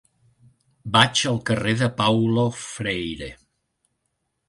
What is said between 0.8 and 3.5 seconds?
Vaig al carrer de Paulo Freire.